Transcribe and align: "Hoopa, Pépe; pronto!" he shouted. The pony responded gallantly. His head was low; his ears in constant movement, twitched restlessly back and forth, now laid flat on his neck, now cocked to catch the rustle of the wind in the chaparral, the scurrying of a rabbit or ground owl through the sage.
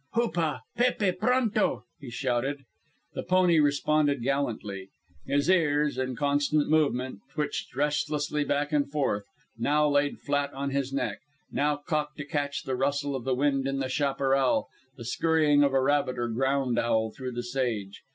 "Hoopa, 0.15 0.63
Pépe; 0.75 1.15
pronto!" 1.19 1.83
he 1.99 2.09
shouted. 2.09 2.63
The 3.13 3.21
pony 3.21 3.59
responded 3.59 4.23
gallantly. 4.23 4.89
His 5.27 5.29
head 5.29 5.29
was 5.29 5.29
low; 5.29 5.35
his 5.35 5.49
ears 5.51 5.97
in 5.99 6.15
constant 6.15 6.69
movement, 6.71 7.19
twitched 7.31 7.75
restlessly 7.75 8.43
back 8.43 8.71
and 8.71 8.89
forth, 8.89 9.25
now 9.59 9.87
laid 9.87 10.19
flat 10.19 10.51
on 10.55 10.71
his 10.71 10.91
neck, 10.91 11.19
now 11.51 11.75
cocked 11.75 12.17
to 12.17 12.25
catch 12.25 12.63
the 12.63 12.73
rustle 12.75 13.15
of 13.15 13.25
the 13.25 13.35
wind 13.35 13.67
in 13.67 13.77
the 13.77 13.89
chaparral, 13.89 14.69
the 14.97 15.05
scurrying 15.05 15.61
of 15.61 15.71
a 15.71 15.79
rabbit 15.83 16.17
or 16.17 16.29
ground 16.29 16.79
owl 16.79 17.11
through 17.11 17.33
the 17.33 17.43
sage. 17.43 18.01